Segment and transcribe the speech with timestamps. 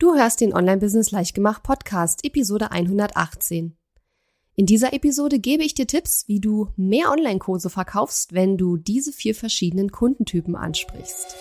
[0.00, 3.76] Du hörst den Online-Business Leichtgemacht Podcast, Episode 118.
[4.56, 9.12] In dieser Episode gebe ich dir Tipps, wie du mehr Online-Kurse verkaufst, wenn du diese
[9.12, 11.36] vier verschiedenen Kundentypen ansprichst.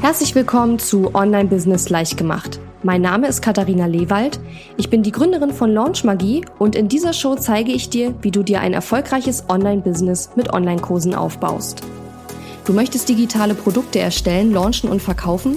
[0.00, 2.60] Herzlich willkommen zu Online-Business Leichtgemacht.
[2.84, 4.38] Mein Name ist Katharina Lewald.
[4.76, 8.30] Ich bin die Gründerin von Launch Magie und in dieser Show zeige ich dir, wie
[8.30, 11.82] du dir ein erfolgreiches Online-Business mit Online-Kursen aufbaust.
[12.64, 15.56] Du möchtest digitale Produkte erstellen, launchen und verkaufen?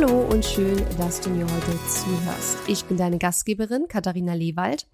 [0.00, 2.56] Hallo und schön, dass du mir heute zuhörst.
[2.68, 4.86] Ich bin deine Gastgeberin Katharina Lewald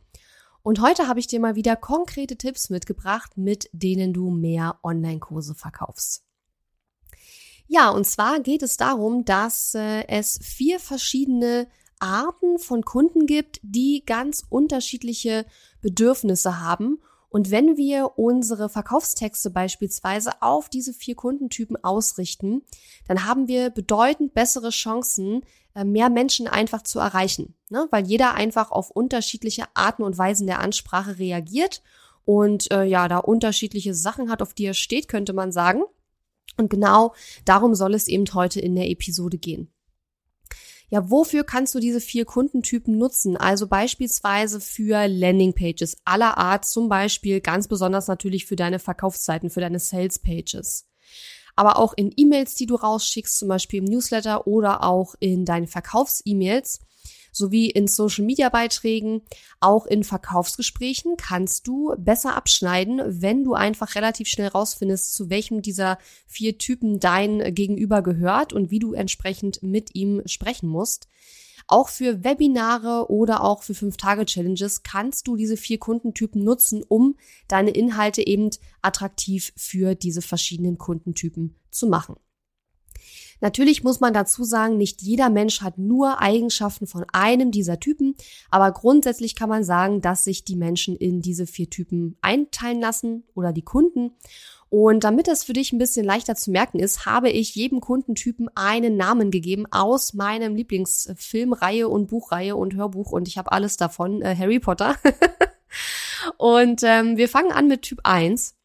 [0.63, 5.55] und heute habe ich dir mal wieder konkrete Tipps mitgebracht, mit denen du mehr Online-Kurse
[5.55, 6.25] verkaufst.
[7.67, 11.67] Ja, und zwar geht es darum, dass äh, es vier verschiedene
[11.99, 15.45] Arten von Kunden gibt, die ganz unterschiedliche
[15.83, 17.03] Bedürfnisse haben
[17.35, 22.63] und wenn wir unsere Verkaufstexte beispielsweise auf diese vier Kundentypen ausrichten,
[23.09, 25.41] dann haben wir bedeutend bessere Chancen,
[25.75, 27.89] äh, mehr Menschen einfach zu erreichen, ne?
[27.91, 31.83] weil jeder einfach auf unterschiedliche Arten und Weisen der Ansprache reagiert
[32.25, 35.83] und äh, ja, da unterschiedliche Sachen hat, auf die er steht, könnte man sagen.
[36.57, 39.74] Und genau darum soll es eben heute in der Episode gehen.
[40.95, 43.37] Ja, wofür kannst du diese vier Kundentypen nutzen?
[43.37, 49.61] Also beispielsweise für Landingpages aller Art, zum Beispiel ganz besonders natürlich für deine Verkaufszeiten, für
[49.61, 50.87] deine Sales Pages.
[51.57, 55.67] Aber auch in E-Mails, die du rausschickst, zum Beispiel im Newsletter oder auch in deinen
[55.67, 56.79] Verkaufs-E-Mails
[57.35, 59.23] sowie in Social-Media-Beiträgen,
[59.61, 65.61] auch in Verkaufsgesprächen kannst du besser abschneiden, wenn du einfach relativ schnell rausfindest, zu welchem
[65.61, 71.09] dieser vier Typen dein Gegenüber gehört und wie du entsprechend mit ihm sprechen musst.
[71.67, 77.17] Auch für Webinare oder auch für 5-Tage-Challenges kannst du diese vier Kundentypen nutzen, um
[77.49, 78.51] deine Inhalte eben
[78.83, 82.17] attraktiv für diese verschiedenen Kundentypen zu machen.
[83.41, 88.15] Natürlich muss man dazu sagen, nicht jeder Mensch hat nur Eigenschaften von einem dieser Typen,
[88.51, 93.25] aber grundsätzlich kann man sagen, dass sich die Menschen in diese vier Typen einteilen lassen
[93.35, 94.13] oder die Kunden.
[94.77, 98.49] Und damit es für dich ein bisschen leichter zu merken ist, habe ich jedem Kundentypen
[98.57, 104.21] einen Namen gegeben aus meinem Lieblingsfilmreihe und Buchreihe und Hörbuch und ich habe alles davon,
[104.21, 104.97] äh, Harry Potter.
[106.39, 108.57] und ähm, wir fangen an mit Typ 1.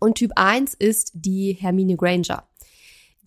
[0.00, 2.48] Und Typ 1 ist die Hermine Granger.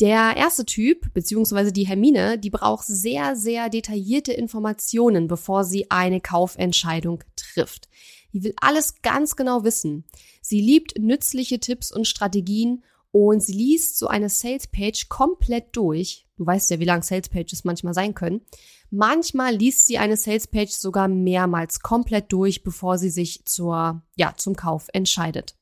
[0.02, 6.20] Der erste Typ, beziehungsweise die Hermine, die braucht sehr, sehr detaillierte Informationen, bevor sie eine
[6.20, 7.88] Kaufentscheidung trifft.
[8.34, 10.06] Die will alles ganz genau wissen.
[10.42, 16.26] Sie liebt nützliche Tipps und Strategien und sie liest so eine Salespage komplett durch.
[16.36, 18.42] Du weißt ja, wie lang Salespages manchmal sein können.
[18.90, 24.56] Manchmal liest sie eine Salespage sogar mehrmals komplett durch, bevor sie sich zur, ja, zum
[24.56, 25.56] Kauf entscheidet.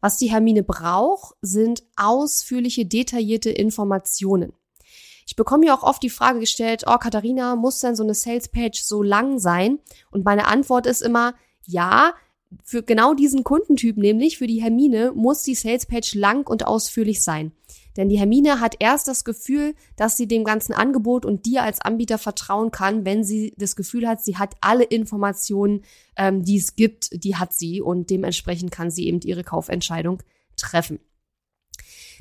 [0.00, 4.52] Was die Hermine braucht, sind ausführliche, detaillierte Informationen.
[5.26, 8.80] Ich bekomme ja auch oft die Frage gestellt, oh Katharina, muss denn so eine Salespage
[8.82, 9.80] so lang sein?
[10.10, 11.34] Und meine Antwort ist immer,
[11.66, 12.14] ja,
[12.62, 17.52] für genau diesen Kundentyp, nämlich für die Hermine, muss die Salespage lang und ausführlich sein.
[17.96, 21.80] Denn die Hermine hat erst das Gefühl, dass sie dem ganzen Angebot und dir als
[21.80, 25.82] Anbieter vertrauen kann, wenn sie das Gefühl hat, sie hat alle Informationen,
[26.16, 30.22] ähm, die es gibt, die hat sie und dementsprechend kann sie eben ihre Kaufentscheidung
[30.56, 31.00] treffen.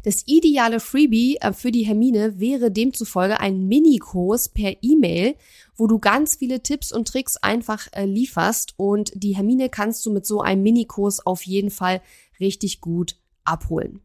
[0.06, 5.34] Das ideale Freebie äh, für die Hermine wäre demzufolge ein Minikurs per E-Mail,
[5.75, 10.13] wo du ganz viele Tipps und Tricks einfach äh, lieferst und die Hermine kannst du
[10.13, 12.02] mit so einem Minikurs auf jeden Fall
[12.40, 14.05] richtig gut abholen.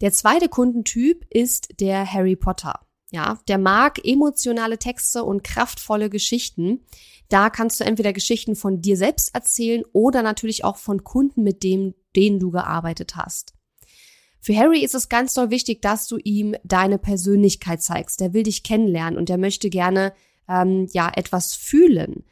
[0.00, 2.80] Der zweite Kundentyp ist der Harry Potter.
[3.10, 6.84] Ja, der mag emotionale Texte und kraftvolle Geschichten.
[7.28, 11.62] Da kannst du entweder Geschichten von dir selbst erzählen oder natürlich auch von Kunden, mit
[11.62, 13.54] dem, denen du gearbeitet hast.
[14.40, 18.20] Für Harry ist es ganz doll wichtig, dass du ihm deine Persönlichkeit zeigst.
[18.20, 20.12] Der will dich kennenlernen und der möchte gerne
[20.48, 22.24] ähm, ja etwas fühlen.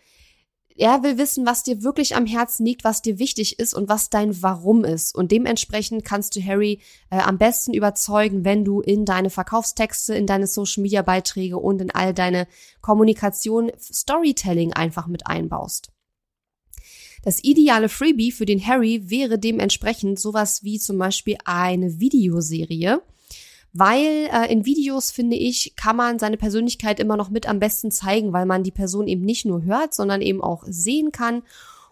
[0.79, 4.11] Er will wissen, was dir wirklich am Herzen liegt, was dir wichtig ist und was
[4.11, 5.15] dein Warum ist.
[5.15, 6.81] Und dementsprechend kannst du Harry
[7.11, 12.13] äh, am besten überzeugen, wenn du in deine Verkaufstexte, in deine Social-Media-Beiträge und in all
[12.13, 12.47] deine
[12.83, 15.93] Kommunikation Storytelling einfach mit einbaust.
[17.23, 23.03] Das ideale Freebie für den Harry wäre dementsprechend sowas wie zum Beispiel eine Videoserie,
[23.79, 27.91] weil äh, in Videos, finde ich, kann man seine Persönlichkeit immer noch mit am besten
[27.91, 31.43] zeigen, weil man die Person eben nicht nur hört, sondern eben auch sehen kann.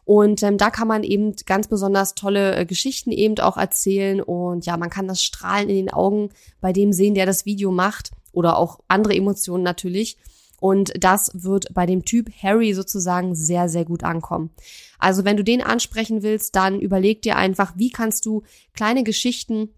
[0.05, 4.21] Und ähm, da kann man eben ganz besonders tolle äh, Geschichten eben auch erzählen.
[4.21, 7.71] Und ja, man kann das Strahlen in den Augen bei dem sehen, der das Video
[7.71, 8.13] macht.
[8.33, 10.19] Oder auch andere Emotionen natürlich.
[10.61, 14.51] Und das wird bei dem Typ Harry sozusagen sehr, sehr gut ankommen.
[14.99, 18.43] Also wenn du den ansprechen willst, dann überleg dir einfach, wie kannst du
[18.73, 19.71] kleine Geschichten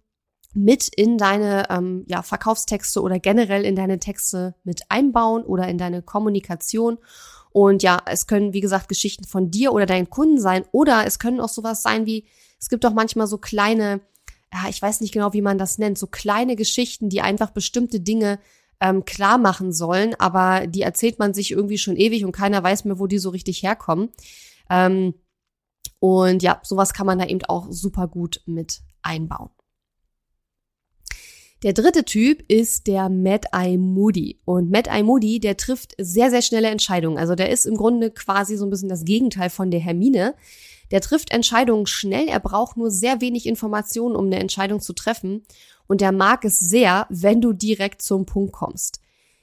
[0.56, 5.76] mit in deine ähm, ja, Verkaufstexte oder generell in deine Texte mit einbauen oder in
[5.76, 6.98] deine Kommunikation.
[7.50, 10.64] Und ja, es können, wie gesagt, Geschichten von dir oder deinen Kunden sein.
[10.72, 12.26] Oder es können auch sowas sein wie,
[12.58, 14.00] es gibt auch manchmal so kleine,
[14.52, 18.00] ja, ich weiß nicht genau, wie man das nennt, so kleine Geschichten, die einfach bestimmte
[18.00, 18.38] Dinge
[18.80, 22.86] ähm, klar machen sollen, aber die erzählt man sich irgendwie schon ewig und keiner weiß
[22.86, 24.08] mehr, wo die so richtig herkommen.
[24.70, 25.14] Ähm,
[25.98, 29.50] und ja, sowas kann man da eben auch super gut mit einbauen.
[31.66, 34.38] Der dritte Typ ist der Mad Eye Moody.
[34.44, 37.18] Und Mad Eye Moody, der trifft sehr, sehr schnelle Entscheidungen.
[37.18, 40.36] Also der ist im Grunde quasi so ein bisschen das Gegenteil von der Hermine.
[40.92, 42.28] Der trifft Entscheidungen schnell.
[42.28, 45.42] Er braucht nur sehr wenig Informationen, um eine Entscheidung zu treffen.
[45.88, 49.00] Und der mag es sehr, wenn du direkt zum Punkt kommst.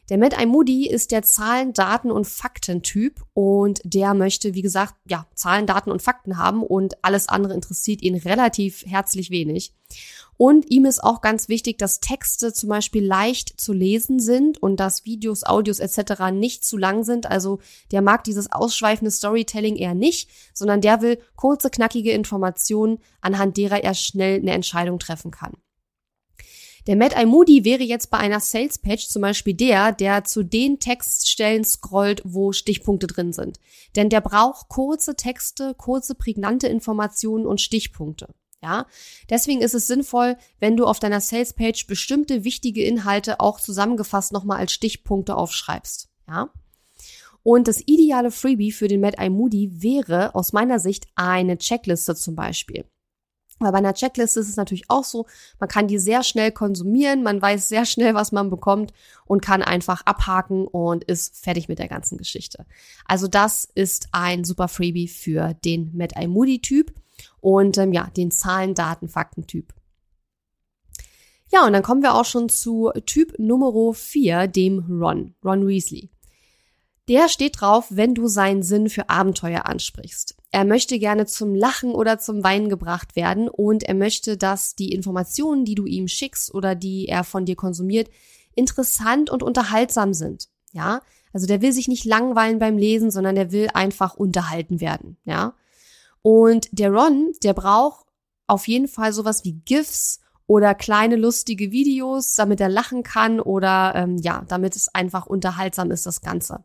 [0.10, 4.96] Der Mad Eye Moody ist der Zahlen, Daten und Fakten-Typ und der möchte, wie gesagt,
[5.10, 9.74] ja, Zahlen, Daten und Fakten haben und alles andere interessiert ihn relativ herzlich wenig.
[10.38, 14.80] Und ihm ist auch ganz wichtig, dass Texte zum Beispiel leicht zu lesen sind und
[14.80, 16.32] dass Videos, Audios etc.
[16.32, 17.30] nicht zu lang sind.
[17.30, 17.60] Also
[17.92, 23.84] der mag dieses ausschweifende Storytelling eher nicht, sondern der will kurze, knackige Informationen, anhand derer
[23.84, 25.54] er schnell eine Entscheidung treffen kann.
[26.86, 30.44] Der Mad Eye Moody wäre jetzt bei einer Sales Page zum Beispiel der, der zu
[30.44, 33.58] den Textstellen scrollt, wo Stichpunkte drin sind.
[33.96, 38.34] Denn der braucht kurze Texte, kurze, prägnante Informationen und Stichpunkte.
[38.64, 38.88] Ja,
[39.30, 44.32] deswegen ist es sinnvoll, wenn du auf deiner Sales Page bestimmte wichtige Inhalte auch zusammengefasst
[44.32, 46.08] nochmal als Stichpunkte aufschreibst.
[46.30, 46.50] Ja.
[47.44, 52.16] Und das ideale Freebie für den Mad Eye Moody wäre aus meiner Sicht eine Checkliste
[52.16, 52.86] zum Beispiel.
[53.60, 55.26] Weil bei einer Checkliste ist es natürlich auch so,
[55.60, 58.94] man kann die sehr schnell konsumieren, man weiß sehr schnell, was man bekommt
[59.26, 62.66] und kann einfach abhaken und ist fertig mit der ganzen Geschichte.
[63.06, 66.94] Also das ist ein super Freebie für den Mad Eye Moody Typ
[67.42, 69.74] und ähm, ja, den Zahlen, Daten, Fakten Typ.
[71.52, 76.10] Ja, und dann kommen wir auch schon zu Typ Nummer 4, dem Ron, Ron Weasley.
[77.10, 80.36] Der steht drauf, wenn du seinen Sinn für Abenteuer ansprichst.
[80.52, 84.94] Er möchte gerne zum Lachen oder zum Weinen gebracht werden und er möchte, dass die
[84.94, 88.10] Informationen, die du ihm schickst oder die er von dir konsumiert,
[88.56, 90.48] interessant und unterhaltsam sind.
[90.72, 91.02] Ja,
[91.34, 95.18] also der will sich nicht langweilen beim Lesen, sondern der will einfach unterhalten werden.
[95.26, 95.56] Ja,
[96.24, 98.06] und der Ron, der braucht
[98.48, 103.94] auf jeden Fall sowas wie GIFs oder kleine lustige Videos, damit er lachen kann oder
[103.96, 106.64] ähm, ja, damit es einfach unterhaltsam ist, das Ganze.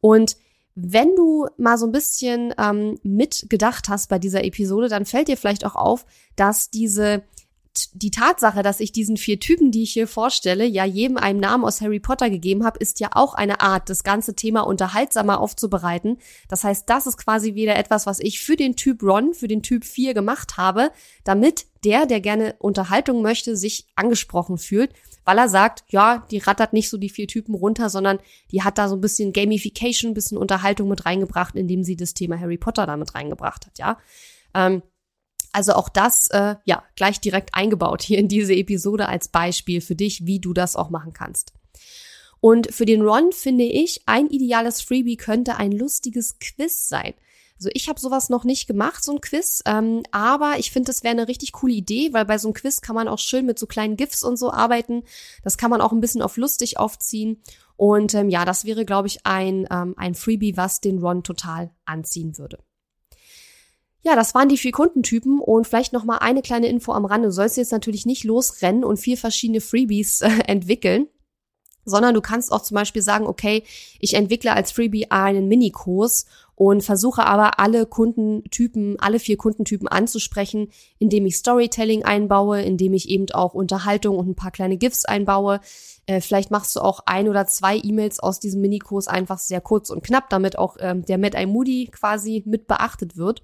[0.00, 0.36] Und
[0.74, 5.38] wenn du mal so ein bisschen ähm, mitgedacht hast bei dieser Episode, dann fällt dir
[5.38, 6.04] vielleicht auch auf,
[6.36, 7.22] dass diese
[7.94, 11.64] die Tatsache, dass ich diesen vier Typen, die ich hier vorstelle, ja jedem einen Namen
[11.64, 16.18] aus Harry Potter gegeben habe, ist ja auch eine Art, das ganze Thema unterhaltsamer aufzubereiten.
[16.48, 19.62] Das heißt, das ist quasi wieder etwas, was ich für den Typ Ron, für den
[19.62, 20.90] Typ 4 gemacht habe,
[21.24, 24.92] damit der, der gerne Unterhaltung möchte, sich angesprochen fühlt,
[25.24, 28.18] weil er sagt, ja, die rattert nicht so die vier Typen runter, sondern
[28.50, 32.14] die hat da so ein bisschen Gamification, ein bisschen Unterhaltung mit reingebracht, indem sie das
[32.14, 33.98] Thema Harry Potter da mit reingebracht hat, ja.
[34.54, 34.82] Ähm,
[35.56, 39.94] also auch das, äh, ja, gleich direkt eingebaut hier in diese Episode als Beispiel für
[39.94, 41.54] dich, wie du das auch machen kannst.
[42.40, 47.14] Und für den Ron finde ich, ein ideales Freebie könnte ein lustiges Quiz sein.
[47.58, 51.02] Also ich habe sowas noch nicht gemacht, so ein Quiz, ähm, aber ich finde, das
[51.02, 53.58] wäre eine richtig coole Idee, weil bei so einem Quiz kann man auch schön mit
[53.58, 55.04] so kleinen GIFs und so arbeiten.
[55.42, 57.42] Das kann man auch ein bisschen auf lustig aufziehen.
[57.76, 61.70] Und ähm, ja, das wäre, glaube ich, ein, ähm, ein Freebie, was den Ron total
[61.86, 62.58] anziehen würde.
[64.06, 67.26] Ja, das waren die vier Kundentypen und vielleicht noch mal eine kleine Info am Rande.
[67.26, 71.08] Du sollst jetzt natürlich nicht losrennen und vier verschiedene Freebies äh, entwickeln,
[71.84, 73.64] sondern du kannst auch zum Beispiel sagen, okay,
[73.98, 80.68] ich entwickle als Freebie einen Minikurs und versuche aber alle Kundentypen, alle vier Kundentypen anzusprechen,
[81.00, 85.60] indem ich Storytelling einbaue, indem ich eben auch Unterhaltung und ein paar kleine GIFs einbaue.
[86.06, 89.90] Äh, vielleicht machst du auch ein oder zwei E-Mails aus diesem Minikurs einfach sehr kurz
[89.90, 93.42] und knapp, damit auch ähm, der Mad Eye Moody quasi mit beachtet wird.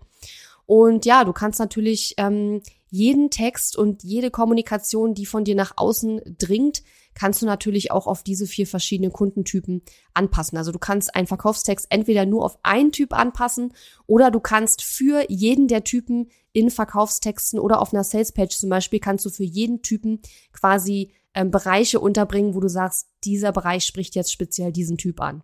[0.73, 5.75] Und ja, du kannst natürlich ähm, jeden Text und jede Kommunikation, die von dir nach
[5.77, 9.83] außen dringt, kannst du natürlich auch auf diese vier verschiedenen Kundentypen
[10.15, 10.57] anpassen.
[10.57, 13.75] Also du kannst einen Verkaufstext entweder nur auf einen Typ anpassen
[14.07, 18.99] oder du kannst für jeden der Typen in Verkaufstexten oder auf einer Salespage zum Beispiel
[18.99, 20.23] kannst du für jeden Typen
[20.55, 25.43] quasi ähm, Bereiche unterbringen, wo du sagst, dieser Bereich spricht jetzt speziell diesen Typ an.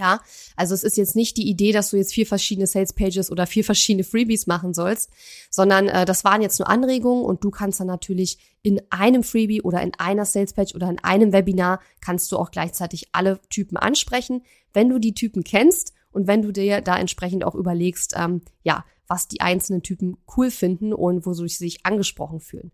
[0.00, 0.22] Ja,
[0.56, 3.46] also es ist jetzt nicht die Idee, dass du jetzt vier verschiedene Sales Pages oder
[3.46, 5.10] vier verschiedene Freebies machen sollst,
[5.50, 9.60] sondern äh, das waren jetzt nur Anregungen und du kannst dann natürlich in einem Freebie
[9.60, 13.76] oder in einer Sales Page oder in einem Webinar kannst du auch gleichzeitig alle Typen
[13.76, 14.42] ansprechen,
[14.72, 18.86] wenn du die Typen kennst und wenn du dir da entsprechend auch überlegst, ähm, ja,
[19.06, 22.72] was die einzelnen Typen cool finden und wo sie sich angesprochen fühlen.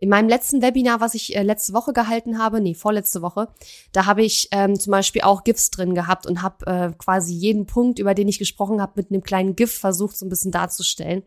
[0.00, 3.48] In meinem letzten Webinar, was ich äh, letzte Woche gehalten habe, nee, vorletzte Woche,
[3.92, 7.66] da habe ich ähm, zum Beispiel auch GIFs drin gehabt und habe äh, quasi jeden
[7.66, 11.22] Punkt, über den ich gesprochen habe, mit einem kleinen GIF versucht, so ein bisschen darzustellen.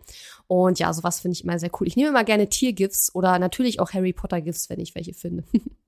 [0.47, 1.87] Und ja, sowas finde ich immer sehr cool.
[1.87, 5.43] Ich nehme immer gerne Tier-GIFs oder natürlich auch Harry Potter-GIFs, wenn ich welche finde.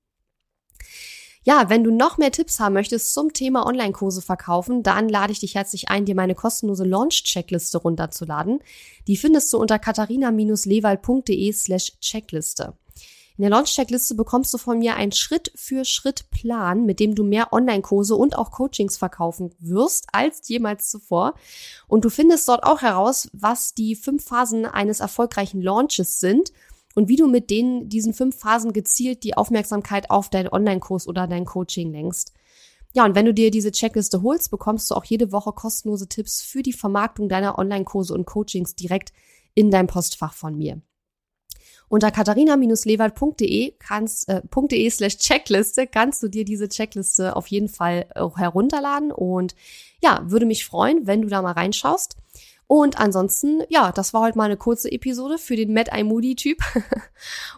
[1.48, 5.38] Ja, wenn du noch mehr Tipps haben möchtest zum Thema Online-Kurse verkaufen, dann lade ich
[5.38, 8.58] dich herzlich ein, dir meine kostenlose Launch-Checkliste runterzuladen.
[9.06, 12.74] Die findest du unter katharina-lewald.de slash Checkliste.
[13.38, 18.36] In der Launch-Checkliste bekommst du von mir einen Schritt-für-Schritt-Plan, mit dem du mehr Online-Kurse und
[18.36, 21.34] auch Coachings verkaufen wirst als jemals zuvor.
[21.86, 26.50] Und du findest dort auch heraus, was die fünf Phasen eines erfolgreichen Launches sind–
[26.96, 31.26] und wie du mit denen, diesen fünf Phasen gezielt die Aufmerksamkeit auf deinen Online-Kurs oder
[31.26, 32.32] dein Coaching lenkst.
[32.94, 36.40] Ja, und wenn du dir diese Checkliste holst, bekommst du auch jede Woche kostenlose Tipps
[36.40, 39.12] für die Vermarktung deiner Online-Kurse und Coachings direkt
[39.54, 40.80] in dein Postfach von mir.
[41.88, 48.38] Unter katharina-lewald.de kannst, äh, slash Checkliste kannst du dir diese Checkliste auf jeden Fall auch
[48.38, 49.54] herunterladen und
[50.02, 52.16] ja, würde mich freuen, wenn du da mal reinschaust.
[52.68, 56.34] Und ansonsten, ja, das war heute mal eine kurze Episode für den Mad Eye Moody
[56.34, 56.58] Typ.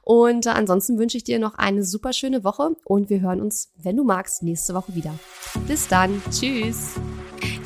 [0.02, 3.72] und äh, ansonsten wünsche ich dir noch eine super schöne Woche und wir hören uns,
[3.76, 5.14] wenn du magst, nächste Woche wieder.
[5.66, 6.22] Bis dann.
[6.30, 6.94] Tschüss.